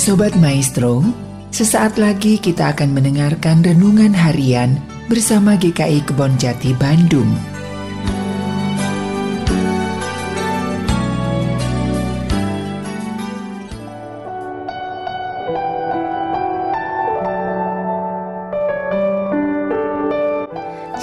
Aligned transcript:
Sobat 0.00 0.32
Maestro, 0.40 1.04
sesaat 1.52 2.00
lagi 2.00 2.40
kita 2.40 2.72
akan 2.72 2.96
mendengarkan 2.96 3.60
renungan 3.60 4.16
harian 4.16 4.80
bersama 5.12 5.60
GKI 5.60 6.08
Kebon 6.08 6.40
Jati 6.40 6.72
Bandung. 6.72 7.28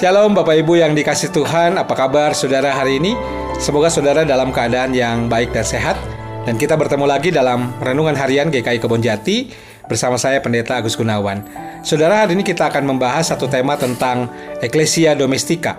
Shalom 0.02 0.34
Bapak 0.34 0.58
Ibu 0.66 0.82
yang 0.82 0.98
dikasih 0.98 1.30
Tuhan, 1.30 1.78
apa 1.78 1.94
kabar 1.94 2.34
saudara 2.34 2.74
hari 2.74 2.98
ini? 2.98 3.14
Semoga 3.62 3.94
saudara 3.94 4.26
dalam 4.26 4.50
keadaan 4.50 4.98
yang 4.98 5.30
baik 5.30 5.54
dan 5.54 5.62
sehat 5.62 6.17
dan 6.48 6.56
kita 6.56 6.80
bertemu 6.80 7.04
lagi 7.04 7.28
dalam 7.28 7.76
Renungan 7.84 8.16
Harian 8.16 8.48
GKI 8.48 8.80
Kebon 8.80 9.04
Jati 9.04 9.52
bersama 9.84 10.16
saya 10.16 10.40
Pendeta 10.40 10.80
Agus 10.80 10.96
Gunawan. 10.96 11.44
Saudara, 11.84 12.24
hari 12.24 12.40
ini 12.40 12.48
kita 12.48 12.72
akan 12.72 12.88
membahas 12.88 13.36
satu 13.36 13.52
tema 13.52 13.76
tentang 13.76 14.32
Ecclesia 14.64 15.12
Domestika, 15.12 15.76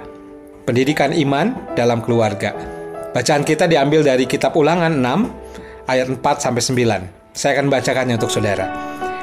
pendidikan 0.68 1.16
iman 1.16 1.56
dalam 1.72 2.04
keluarga. 2.04 2.52
Bacaan 3.16 3.48
kita 3.48 3.64
diambil 3.64 4.04
dari 4.04 4.28
kitab 4.28 4.52
Ulangan 4.60 4.92
6 4.92 5.88
ayat 5.88 6.06
4 6.12 6.20
sampai 6.20 6.60
9. 6.60 7.32
Saya 7.32 7.56
akan 7.56 7.72
bacakannya 7.72 8.20
untuk 8.20 8.28
saudara. 8.28 8.68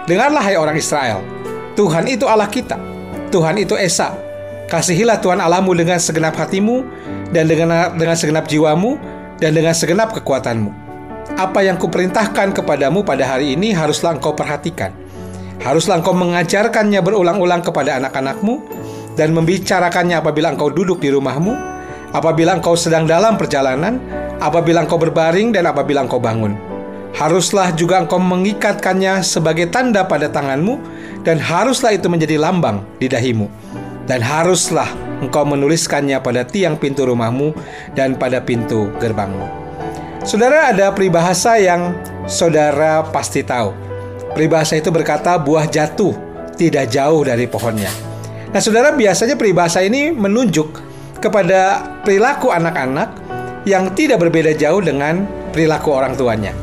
Dengarlah 0.09 0.41
hai 0.41 0.57
orang 0.57 0.81
Israel, 0.81 1.21
Tuhan 1.77 2.09
itu 2.09 2.25
Allah 2.25 2.49
kita. 2.49 2.81
Tuhan 3.29 3.61
itu 3.61 3.77
Esa, 3.77 4.17
Kasihilah 4.65 5.21
Tuhan 5.21 5.37
Allahmu 5.37 5.77
dengan 5.77 6.01
segenap 6.01 6.33
hatimu 6.41 6.81
dan 7.29 7.45
dengan 7.45 7.93
dengan 7.93 8.17
segenap 8.17 8.49
jiwamu 8.49 8.97
dan 9.37 9.53
dengan 9.53 9.77
segenap 9.77 10.09
kekuatanmu. 10.09 10.84
Apa 11.33 11.65
yang 11.65 11.81
kuperintahkan 11.81 12.53
kepadamu 12.53 13.01
pada 13.01 13.25
hari 13.25 13.57
ini 13.57 13.73
haruslah 13.73 14.13
engkau 14.13 14.37
perhatikan. 14.37 14.93
Haruslah 15.57 15.97
engkau 15.97 16.13
mengajarkannya 16.13 17.01
berulang-ulang 17.01 17.65
kepada 17.65 17.97
anak-anakmu 17.97 18.61
dan 19.17 19.33
membicarakannya 19.33 20.21
apabila 20.21 20.53
engkau 20.53 20.69
duduk 20.69 21.01
di 21.01 21.09
rumahmu, 21.09 21.57
apabila 22.13 22.53
engkau 22.53 22.77
sedang 22.77 23.09
dalam 23.09 23.41
perjalanan, 23.41 23.97
apabila 24.37 24.85
engkau 24.85 25.01
berbaring 25.01 25.49
dan 25.49 25.65
apabila 25.65 26.05
engkau 26.05 26.21
bangun. 26.21 26.53
Haruslah 27.17 27.73
juga 27.73 27.97
engkau 27.97 28.21
mengikatkannya 28.21 29.25
sebagai 29.25 29.73
tanda 29.73 30.05
pada 30.05 30.29
tanganmu 30.29 30.77
dan 31.25 31.41
haruslah 31.41 31.97
itu 31.97 32.05
menjadi 32.05 32.37
lambang 32.37 32.85
di 33.01 33.09
dahimu 33.09 33.49
dan 34.05 34.21
haruslah 34.21 34.87
engkau 35.25 35.47
menuliskannya 35.47 36.21
pada 36.21 36.45
tiang 36.45 36.77
pintu 36.77 37.07
rumahmu 37.09 37.55
dan 37.97 38.13
pada 38.13 38.43
pintu 38.43 38.93
gerbangmu. 39.01 39.64
Saudara, 40.25 40.73
ada 40.73 40.89
peribahasa 40.89 41.61
yang 41.61 41.93
saudara 42.25 43.05
pasti 43.13 43.45
tahu. 43.45 43.69
Peribahasa 44.33 44.73
itu 44.73 44.89
berkata, 44.89 45.37
"Buah 45.37 45.69
jatuh 45.69 46.17
tidak 46.57 46.89
jauh 46.89 47.21
dari 47.21 47.45
pohonnya." 47.45 47.93
Nah, 48.49 48.57
saudara, 48.57 48.89
biasanya 48.89 49.37
peribahasa 49.37 49.85
ini 49.85 50.09
menunjuk 50.09 50.81
kepada 51.21 51.77
perilaku 52.01 52.49
anak-anak 52.49 53.21
yang 53.69 53.93
tidak 53.93 54.17
berbeda 54.17 54.57
jauh 54.57 54.81
dengan 54.81 55.29
perilaku 55.53 55.93
orang 55.93 56.17
tuanya. 56.17 56.57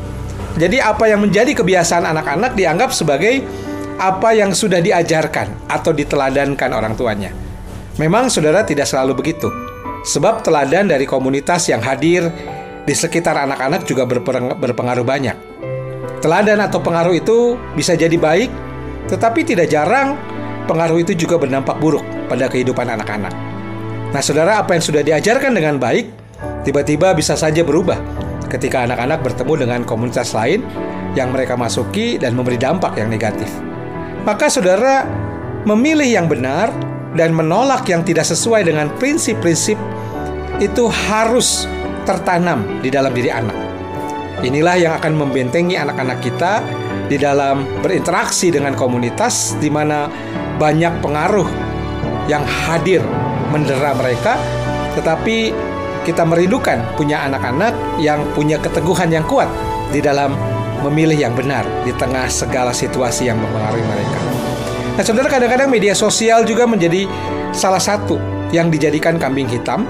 Jadi, 0.59 0.83
apa 0.83 1.07
yang 1.07 1.23
menjadi 1.23 1.55
kebiasaan 1.55 2.03
anak-anak 2.03 2.59
dianggap 2.59 2.91
sebagai 2.91 3.47
apa 3.95 4.35
yang 4.35 4.51
sudah 4.51 4.83
diajarkan 4.83 5.71
atau 5.71 5.95
diteladankan 5.95 6.71
orang 6.75 6.99
tuanya. 6.99 7.31
Memang 7.95 8.27
saudara 8.27 8.67
tidak 8.67 8.91
selalu 8.91 9.23
begitu. 9.23 9.47
Sebab 10.03 10.43
teladan 10.43 10.91
dari 10.91 11.07
komunitas 11.07 11.71
yang 11.71 11.79
hadir 11.79 12.27
di 12.83 12.95
sekitar 12.95 13.39
anak-anak 13.39 13.87
juga 13.87 14.03
berpengaruh 14.59 15.07
banyak. 15.07 15.37
Teladan 16.23 16.63
atau 16.63 16.79
pengaruh 16.79 17.15
itu 17.15 17.59
bisa 17.75 17.99
jadi 17.99 18.15
baik, 18.15 18.51
tetapi 19.11 19.43
tidak 19.43 19.71
jarang 19.71 20.15
pengaruh 20.67 21.03
itu 21.03 21.15
juga 21.19 21.39
berdampak 21.39 21.79
buruk 21.83 22.07
pada 22.31 22.47
kehidupan 22.47 22.87
anak-anak. 22.87 23.35
Nah, 24.13 24.23
saudara, 24.23 24.63
apa 24.63 24.77
yang 24.79 24.85
sudah 24.85 25.03
diajarkan 25.03 25.57
dengan 25.57 25.81
baik 25.81 26.07
tiba-tiba 26.63 27.11
bisa 27.17 27.35
saja 27.35 27.67
berubah 27.67 27.99
ketika 28.47 28.85
anak-anak 28.87 29.25
bertemu 29.25 29.55
dengan 29.67 29.81
komunitas 29.83 30.37
lain 30.37 30.63
yang 31.19 31.33
mereka 31.33 31.59
masuki 31.59 32.21
dan 32.21 32.37
memberi 32.37 32.61
dampak 32.61 32.95
yang 33.01 33.09
negatif. 33.09 33.49
Maka 34.23 34.47
saudara 34.47 35.09
memilih 35.67 36.07
yang 36.07 36.31
benar 36.31 36.71
dan 37.19 37.35
menolak 37.35 37.89
yang 37.91 38.07
tidak 38.07 38.29
sesuai 38.29 38.69
dengan 38.69 38.93
prinsip-prinsip 39.01 39.77
itu 40.63 40.85
harus 40.89 41.67
tertanam 42.03 42.83
di 42.83 42.89
dalam 42.91 43.13
diri 43.15 43.31
anak. 43.31 43.57
Inilah 44.43 44.75
yang 44.75 44.93
akan 44.99 45.15
membentengi 45.15 45.79
anak-anak 45.79 46.19
kita 46.19 46.63
di 47.07 47.15
dalam 47.21 47.63
berinteraksi 47.85 48.51
dengan 48.51 48.75
komunitas 48.75 49.55
di 49.63 49.71
mana 49.71 50.11
banyak 50.59 50.99
pengaruh 50.99 51.47
yang 52.27 52.43
hadir 52.43 53.03
mendera 53.55 53.95
mereka, 53.95 54.35
tetapi 54.99 55.55
kita 56.03 56.27
merindukan 56.27 56.83
punya 56.99 57.23
anak-anak 57.31 57.75
yang 58.03 58.27
punya 58.35 58.59
keteguhan 58.59 59.11
yang 59.15 59.23
kuat 59.31 59.47
di 59.95 60.03
dalam 60.03 60.35
memilih 60.83 61.15
yang 61.15 61.35
benar 61.39 61.63
di 61.87 61.95
tengah 61.95 62.27
segala 62.27 62.75
situasi 62.75 63.31
yang 63.31 63.39
mempengaruhi 63.39 63.87
mereka. 63.87 64.19
Nah, 64.99 65.05
saudara, 65.07 65.31
kadang-kadang 65.31 65.71
media 65.71 65.95
sosial 65.95 66.43
juga 66.43 66.67
menjadi 66.67 67.07
salah 67.55 67.81
satu 67.81 68.19
yang 68.51 68.69
dijadikan 68.69 69.17
kambing 69.17 69.47
hitam 69.47 69.87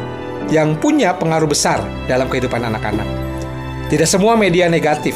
yang 0.48 0.74
punya 0.80 1.14
pengaruh 1.14 1.46
besar 1.46 1.84
dalam 2.10 2.26
kehidupan 2.26 2.64
anak-anak. 2.64 3.06
Tidak 3.92 4.08
semua 4.08 4.34
media 4.34 4.72
negatif. 4.72 5.12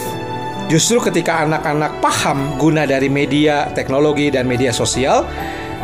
Justru 0.66 0.98
ketika 0.98 1.46
anak-anak 1.46 2.02
paham 2.02 2.58
guna 2.58 2.84
dari 2.84 3.06
media, 3.06 3.70
teknologi, 3.72 4.28
dan 4.34 4.44
media 4.50 4.74
sosial, 4.74 5.24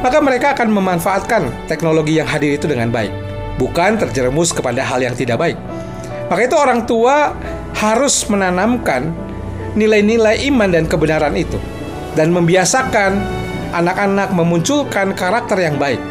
maka 0.02 0.18
mereka 0.18 0.52
akan 0.58 0.74
memanfaatkan 0.74 1.70
teknologi 1.70 2.18
yang 2.18 2.26
hadir 2.26 2.58
itu 2.58 2.66
dengan 2.66 2.90
baik, 2.90 3.14
bukan 3.62 3.94
terjerumus 3.96 4.50
kepada 4.50 4.82
hal 4.82 4.98
yang 4.98 5.14
tidak 5.14 5.38
baik. 5.38 5.54
Maka 6.26 6.42
itu 6.42 6.56
orang 6.58 6.82
tua 6.84 7.30
harus 7.78 8.26
menanamkan 8.26 9.14
nilai-nilai 9.78 10.42
iman 10.50 10.68
dan 10.68 10.84
kebenaran 10.90 11.32
itu 11.38 11.56
dan 12.18 12.34
membiasakan 12.34 13.16
anak-anak 13.72 14.34
memunculkan 14.36 15.16
karakter 15.16 15.62
yang 15.62 15.78
baik, 15.80 16.02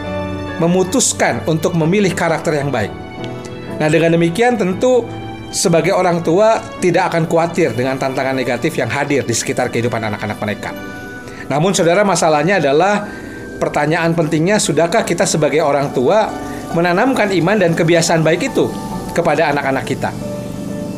memutuskan 0.57 1.43
untuk 1.45 1.77
memilih 1.77 2.15
karakter 2.15 2.57
yang 2.57 2.73
baik. 2.73 2.89
Nah, 3.81 3.89
dengan 3.89 4.13
demikian 4.13 4.61
tentu 4.61 5.09
sebagai 5.49 5.97
orang 5.97 6.21
tua 6.21 6.61
tidak 6.77 7.09
akan 7.09 7.25
khawatir 7.25 7.73
dengan 7.73 7.97
tantangan 7.97 8.37
negatif 8.37 8.77
yang 8.77 8.93
hadir 8.93 9.25
di 9.25 9.33
sekitar 9.33 9.73
kehidupan 9.73 9.97
anak-anak 10.05 10.37
mereka. 10.37 10.69
Namun 11.49 11.73
saudara 11.73 12.05
masalahnya 12.05 12.61
adalah 12.61 13.09
pertanyaan 13.57 14.13
pentingnya 14.13 14.61
sudahkah 14.61 15.01
kita 15.01 15.25
sebagai 15.25 15.65
orang 15.65 15.89
tua 15.97 16.29
menanamkan 16.77 17.33
iman 17.33 17.57
dan 17.57 17.73
kebiasaan 17.73 18.21
baik 18.21 18.53
itu 18.53 18.69
kepada 19.17 19.49
anak-anak 19.49 19.83
kita? 19.89 20.13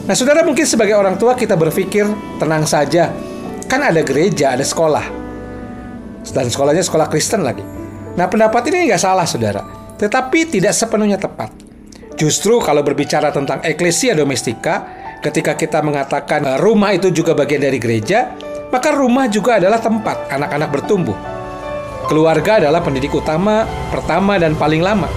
Nah, 0.04 0.12
saudara 0.12 0.44
mungkin 0.44 0.68
sebagai 0.68 1.00
orang 1.00 1.16
tua 1.16 1.40
kita 1.40 1.56
berpikir 1.56 2.04
tenang 2.36 2.68
saja, 2.68 3.16
kan 3.72 3.80
ada 3.80 4.04
gereja, 4.04 4.60
ada 4.60 4.68
sekolah, 4.68 5.08
dan 6.36 6.52
sekolahnya 6.52 6.84
sekolah 6.84 7.08
Kristen 7.08 7.48
lagi. 7.48 7.64
Nah, 8.20 8.28
pendapat 8.28 8.68
ini 8.68 8.92
nggak 8.92 9.00
salah, 9.00 9.24
saudara, 9.24 9.64
tetapi 9.96 10.52
tidak 10.52 10.76
sepenuhnya 10.76 11.16
tepat. 11.16 11.63
Justru 12.14 12.62
kalau 12.62 12.86
berbicara 12.86 13.34
tentang 13.34 13.60
eklesia 13.66 14.14
domestika, 14.14 14.86
ketika 15.24 15.58
kita 15.58 15.82
mengatakan 15.82 16.46
eh, 16.46 16.58
rumah 16.62 16.94
itu 16.94 17.10
juga 17.10 17.34
bagian 17.34 17.64
dari 17.64 17.82
gereja, 17.82 18.34
maka 18.70 18.94
rumah 18.94 19.30
juga 19.30 19.58
adalah 19.58 19.82
tempat 19.82 20.30
anak-anak 20.30 20.70
bertumbuh. 20.70 21.18
Keluarga 22.06 22.60
adalah 22.60 22.84
pendidik 22.84 23.16
utama, 23.16 23.64
pertama, 23.88 24.36
dan 24.36 24.60
paling 24.60 24.84
lama. 24.84 25.08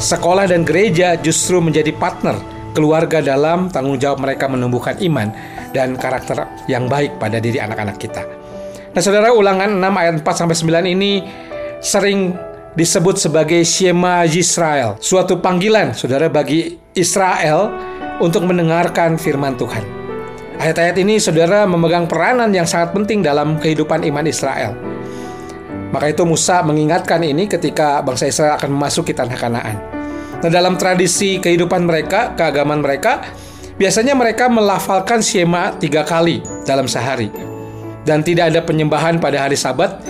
Sekolah 0.00 0.48
dan 0.48 0.64
gereja 0.64 1.18
justru 1.18 1.60
menjadi 1.60 1.92
partner 1.92 2.38
keluarga 2.72 3.18
dalam 3.18 3.68
tanggung 3.68 3.98
jawab 3.98 4.22
mereka 4.22 4.46
menumbuhkan 4.46 4.96
iman 5.02 5.34
dan 5.74 5.98
karakter 5.98 6.46
yang 6.70 6.86
baik 6.86 7.18
pada 7.18 7.42
diri 7.42 7.58
anak-anak 7.58 7.98
kita. 7.98 8.22
Nah, 8.90 9.02
Saudara, 9.02 9.34
ulangan 9.34 9.70
6 9.70 10.00
ayat 10.02 10.14
4 10.22 10.26
sampai 10.26 10.56
9 10.56 10.94
ini 10.94 11.12
sering 11.82 12.34
disebut 12.74 13.18
sebagai 13.18 13.62
Shema 13.66 14.22
Yisrael, 14.26 14.94
suatu 15.02 15.42
panggilan 15.42 15.90
Saudara 15.94 16.30
bagi 16.30 16.78
Israel 16.94 17.70
untuk 18.22 18.46
mendengarkan 18.46 19.18
firman 19.18 19.58
Tuhan. 19.58 19.82
Ayat-ayat 20.60 20.96
ini 21.00 21.16
Saudara 21.16 21.64
memegang 21.64 22.04
peranan 22.04 22.52
yang 22.52 22.68
sangat 22.68 22.92
penting 22.92 23.24
dalam 23.24 23.56
kehidupan 23.58 24.04
iman 24.12 24.26
Israel. 24.28 24.76
Maka 25.90 26.14
itu 26.14 26.22
Musa 26.22 26.62
mengingatkan 26.62 27.18
ini 27.26 27.50
ketika 27.50 27.98
bangsa 28.06 28.30
Israel 28.30 28.54
akan 28.54 28.70
memasuki 28.70 29.10
tanah 29.10 29.34
Kanaan. 29.34 29.76
Nah, 30.40 30.50
dalam 30.52 30.78
tradisi 30.78 31.42
kehidupan 31.42 31.82
mereka, 31.82 32.38
keagamaan 32.38 32.80
mereka, 32.80 33.26
biasanya 33.74 34.14
mereka 34.14 34.46
melafalkan 34.46 35.18
Shema 35.18 35.74
tiga 35.82 36.06
kali 36.06 36.44
dalam 36.62 36.86
sehari. 36.86 37.32
Dan 38.06 38.22
tidak 38.22 38.54
ada 38.54 38.62
penyembahan 38.62 39.18
pada 39.18 39.44
hari 39.44 39.58
sabat 39.58 40.00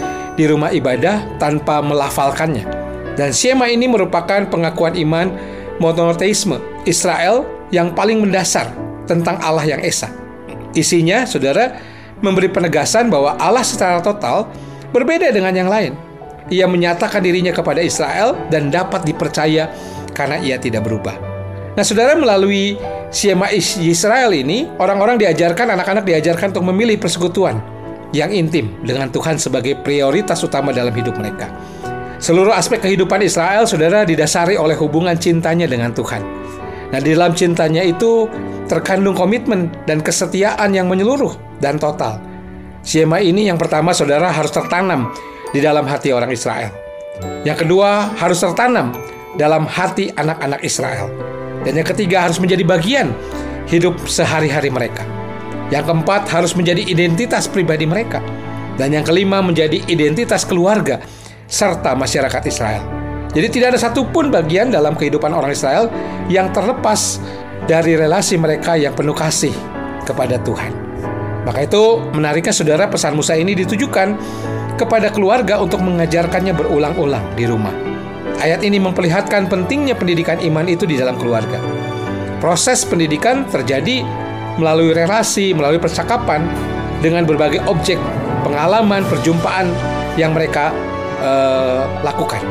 di 0.40 0.48
rumah 0.48 0.72
ibadah 0.72 1.36
tanpa 1.36 1.84
melafalkannya. 1.84 2.64
Dan 3.12 3.36
Shema 3.36 3.68
ini 3.68 3.84
merupakan 3.84 4.48
pengakuan 4.48 4.96
iman 4.96 5.28
monoteisme 5.76 6.56
Israel 6.88 7.44
yang 7.68 7.92
paling 7.92 8.24
mendasar 8.24 8.72
tentang 9.04 9.36
Allah 9.44 9.68
yang 9.68 9.84
Esa. 9.84 10.08
Isinya, 10.72 11.28
saudara, 11.28 11.76
memberi 12.24 12.48
penegasan 12.48 13.12
bahwa 13.12 13.36
Allah 13.36 13.60
secara 13.60 14.00
total 14.00 14.48
berbeda 14.96 15.28
dengan 15.28 15.52
yang 15.52 15.68
lain. 15.68 15.92
Ia 16.48 16.64
menyatakan 16.64 17.20
dirinya 17.20 17.52
kepada 17.52 17.84
Israel 17.84 18.32
dan 18.48 18.72
dapat 18.72 19.04
dipercaya 19.04 19.68
karena 20.16 20.40
ia 20.40 20.56
tidak 20.56 20.88
berubah. 20.88 21.20
Nah, 21.76 21.84
saudara, 21.84 22.16
melalui 22.16 22.80
Siema 23.12 23.52
Israel 23.52 24.32
ini, 24.32 24.66
orang-orang 24.80 25.20
diajarkan, 25.20 25.76
anak-anak 25.76 26.02
diajarkan 26.08 26.56
untuk 26.56 26.66
memilih 26.70 26.98
persekutuan 26.98 27.79
yang 28.10 28.30
intim 28.34 28.74
dengan 28.82 29.10
Tuhan 29.10 29.38
sebagai 29.38 29.78
prioritas 29.80 30.42
utama 30.42 30.74
dalam 30.74 30.94
hidup 30.94 31.14
mereka. 31.18 31.50
Seluruh 32.20 32.52
aspek 32.52 32.84
kehidupan 32.84 33.24
Israel, 33.24 33.64
saudara, 33.64 34.04
didasari 34.04 34.60
oleh 34.60 34.76
hubungan 34.76 35.16
cintanya 35.16 35.64
dengan 35.64 35.96
Tuhan. 35.96 36.20
Nah, 36.90 37.00
di 37.00 37.16
dalam 37.16 37.32
cintanya 37.32 37.80
itu 37.80 38.28
terkandung 38.68 39.16
komitmen 39.16 39.72
dan 39.88 40.04
kesetiaan 40.04 40.74
yang 40.76 40.90
menyeluruh 40.90 41.32
dan 41.62 41.80
total. 41.80 42.20
Siema 42.84 43.24
ini 43.24 43.48
yang 43.48 43.56
pertama, 43.56 43.96
saudara, 43.96 44.28
harus 44.28 44.52
tertanam 44.52 45.08
di 45.54 45.64
dalam 45.64 45.86
hati 45.88 46.12
orang 46.12 46.28
Israel. 46.28 46.68
Yang 47.46 47.64
kedua, 47.64 48.12
harus 48.18 48.36
tertanam 48.42 48.92
dalam 49.40 49.64
hati 49.64 50.12
anak-anak 50.12 50.60
Israel. 50.60 51.08
Dan 51.64 51.78
yang 51.78 51.88
ketiga, 51.88 52.28
harus 52.28 52.36
menjadi 52.36 52.64
bagian 52.68 53.08
hidup 53.70 53.96
sehari-hari 54.04 54.68
mereka. 54.68 55.19
Yang 55.70 55.84
keempat, 55.90 56.26
harus 56.30 56.52
menjadi 56.58 56.82
identitas 56.82 57.46
pribadi 57.46 57.86
mereka. 57.86 58.18
Dan 58.74 58.94
yang 58.94 59.06
kelima, 59.06 59.38
menjadi 59.40 59.82
identitas 59.86 60.42
keluarga 60.42 61.00
serta 61.46 61.94
masyarakat 61.94 62.42
Israel. 62.46 62.82
Jadi 63.30 63.46
tidak 63.46 63.74
ada 63.74 63.80
satupun 63.80 64.34
bagian 64.34 64.74
dalam 64.74 64.98
kehidupan 64.98 65.30
orang 65.30 65.54
Israel 65.54 65.86
yang 66.26 66.50
terlepas 66.50 67.22
dari 67.70 67.94
relasi 67.94 68.34
mereka 68.34 68.74
yang 68.74 68.90
penuh 68.94 69.14
kasih 69.14 69.54
kepada 70.02 70.42
Tuhan. 70.42 70.74
Maka 71.46 71.62
itu 71.62 72.02
menariknya 72.10 72.50
saudara 72.50 72.90
pesan 72.90 73.14
Musa 73.14 73.38
ini 73.38 73.54
ditujukan 73.54 74.18
kepada 74.74 75.14
keluarga 75.14 75.62
untuk 75.62 75.78
mengajarkannya 75.84 76.52
berulang-ulang 76.56 77.22
di 77.38 77.44
rumah. 77.46 77.72
Ayat 78.40 78.64
ini 78.64 78.80
memperlihatkan 78.80 79.46
pentingnya 79.46 79.94
pendidikan 79.94 80.40
iman 80.40 80.66
itu 80.66 80.88
di 80.88 80.96
dalam 80.96 81.14
keluarga. 81.20 81.60
Proses 82.40 82.88
pendidikan 82.88 83.44
terjadi 83.44 84.00
melalui 84.56 84.96
relasi, 84.96 85.52
melalui 85.52 85.78
percakapan 85.78 86.42
dengan 87.04 87.28
berbagai 87.28 87.62
objek, 87.70 88.00
pengalaman, 88.42 89.04
perjumpaan 89.06 89.70
yang 90.18 90.34
mereka 90.34 90.74
uh, 91.22 91.86
lakukan. 92.02 92.42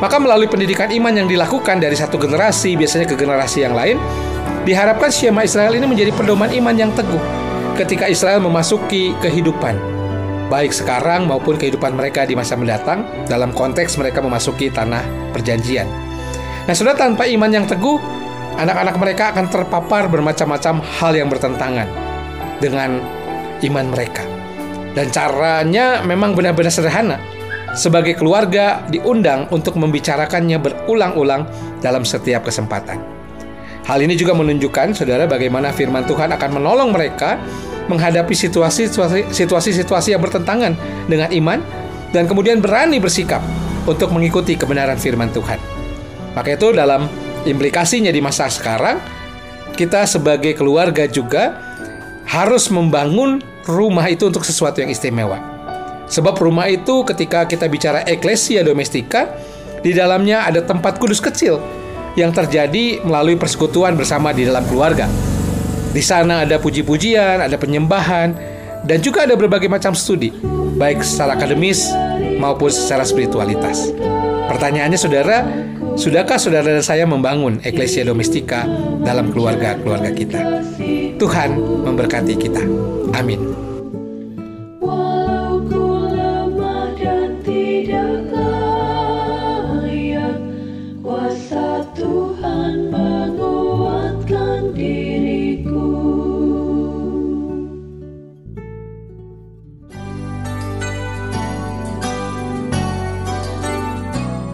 Maka 0.00 0.16
melalui 0.16 0.48
pendidikan 0.48 0.88
iman 0.88 1.12
yang 1.12 1.28
dilakukan 1.28 1.76
dari 1.76 1.94
satu 1.94 2.16
generasi 2.16 2.72
biasanya 2.74 3.04
ke 3.04 3.14
generasi 3.14 3.62
yang 3.62 3.76
lain, 3.76 4.00
diharapkan 4.64 5.12
Syema 5.12 5.44
Israel 5.44 5.76
ini 5.76 5.84
menjadi 5.84 6.12
pedoman 6.16 6.48
iman 6.48 6.74
yang 6.74 6.90
teguh 6.96 7.20
ketika 7.76 8.08
Israel 8.08 8.40
memasuki 8.40 9.12
kehidupan 9.20 10.00
baik 10.50 10.74
sekarang 10.74 11.30
maupun 11.30 11.54
kehidupan 11.54 11.94
mereka 11.94 12.26
di 12.26 12.34
masa 12.34 12.58
mendatang 12.58 13.06
dalam 13.30 13.54
konteks 13.54 13.94
mereka 13.96 14.18
memasuki 14.18 14.66
tanah 14.66 15.30
perjanjian. 15.30 15.86
Nah, 16.66 16.74
sudah 16.74 16.98
tanpa 16.98 17.30
iman 17.30 17.48
yang 17.48 17.64
teguh, 17.70 17.96
anak-anak 18.58 18.96
mereka 18.98 19.24
akan 19.34 19.46
terpapar 19.46 20.10
bermacam-macam 20.10 20.82
hal 20.82 21.12
yang 21.14 21.28
bertentangan 21.30 21.86
dengan 22.58 22.98
iman 23.62 23.86
mereka. 23.92 24.24
Dan 24.90 25.12
caranya 25.14 26.02
memang 26.02 26.34
benar-benar 26.34 26.74
sederhana 26.74 27.20
sebagai 27.78 28.18
keluarga 28.18 28.82
diundang 28.90 29.46
untuk 29.54 29.78
membicarakannya 29.78 30.58
berulang-ulang 30.58 31.46
dalam 31.78 32.02
setiap 32.02 32.42
kesempatan. 32.50 32.98
Hal 33.86 34.02
ini 34.02 34.14
juga 34.18 34.34
menunjukkan, 34.34 34.94
saudara, 34.94 35.26
bagaimana 35.30 35.70
firman 35.70 36.06
Tuhan 36.06 36.30
akan 36.34 36.50
menolong 36.58 36.90
mereka 36.94 37.38
menghadapi 37.90 38.34
situasi-situasi 39.30 40.08
yang 40.14 40.22
bertentangan 40.22 40.78
dengan 41.10 41.30
iman 41.34 41.58
dan 42.14 42.26
kemudian 42.30 42.62
berani 42.62 43.02
bersikap 43.02 43.42
untuk 43.86 44.14
mengikuti 44.14 44.54
kebenaran 44.54 44.98
firman 44.98 45.30
Tuhan. 45.34 45.58
Maka 46.34 46.54
itu 46.54 46.70
dalam 46.70 47.10
implikasinya 47.48 48.12
di 48.12 48.20
masa 48.20 48.48
sekarang, 48.50 49.00
kita 49.76 50.04
sebagai 50.04 50.52
keluarga 50.58 51.08
juga 51.08 51.56
harus 52.28 52.68
membangun 52.68 53.42
rumah 53.66 54.06
itu 54.06 54.28
untuk 54.28 54.44
sesuatu 54.44 54.80
yang 54.82 54.90
istimewa. 54.92 55.40
Sebab 56.10 56.34
rumah 56.42 56.66
itu 56.66 57.06
ketika 57.06 57.46
kita 57.46 57.70
bicara 57.70 58.02
eklesia 58.02 58.66
domestika, 58.66 59.30
di 59.80 59.94
dalamnya 59.94 60.44
ada 60.44 60.60
tempat 60.60 60.98
kudus 60.98 61.22
kecil 61.22 61.62
yang 62.18 62.34
terjadi 62.34 63.00
melalui 63.06 63.38
persekutuan 63.38 63.94
bersama 63.94 64.34
di 64.34 64.44
dalam 64.44 64.66
keluarga. 64.66 65.06
Di 65.90 66.02
sana 66.02 66.46
ada 66.46 66.58
puji-pujian, 66.58 67.42
ada 67.42 67.54
penyembahan, 67.54 68.34
dan 68.86 68.98
juga 69.02 69.26
ada 69.26 69.34
berbagai 69.38 69.70
macam 69.70 69.94
studi, 69.94 70.34
baik 70.78 71.02
secara 71.02 71.38
akademis 71.38 71.90
maupun 72.38 72.70
secara 72.70 73.06
spiritualitas. 73.06 73.90
Pertanyaannya 74.50 74.98
saudara, 74.98 75.46
sudahkah 76.00 76.40
saudara 76.40 76.80
dan 76.80 76.80
saya 76.80 77.04
membangun 77.04 77.60
eklesia 77.60 78.08
domestika 78.08 78.64
dalam 79.04 79.28
keluarga-keluarga 79.28 80.10
kita? 80.16 80.40
Tuhan 81.20 81.60
memberkati 81.84 82.34
kita. 82.40 82.64
Amin. 83.12 83.68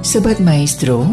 Sobat 0.07 0.41
Maestro, 0.41 1.13